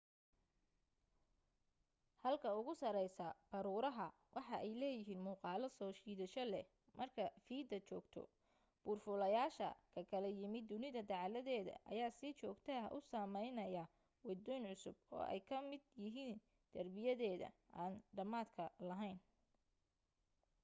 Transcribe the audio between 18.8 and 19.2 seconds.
laheyn